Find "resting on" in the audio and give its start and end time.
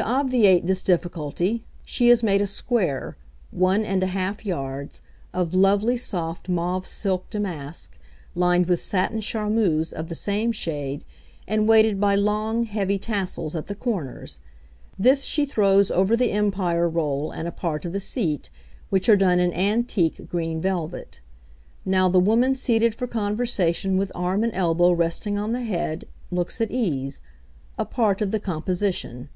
24.92-25.52